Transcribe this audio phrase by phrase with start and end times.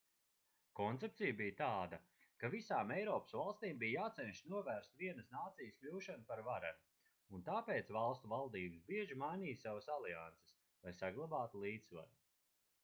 [0.77, 1.97] koncepcija bija tāda
[2.43, 8.31] ka visām eiropas valstīm bija jācenšas novērst vienas nācijas kļūšanu par varenu un tāpēc valstu
[8.33, 12.19] valdības bieži mainīja savas alianses lai saglabātu līdzsvaru